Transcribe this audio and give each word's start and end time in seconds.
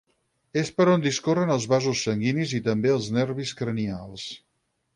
És 0.61 0.71
per 0.77 0.87
on 0.93 1.03
discorren 1.03 1.51
els 1.55 1.67
vasos 1.75 2.01
sanguinis 2.07 2.55
i 2.61 2.63
també 2.69 2.93
els 2.95 3.13
nervis 3.19 3.55
cranials. 3.61 4.29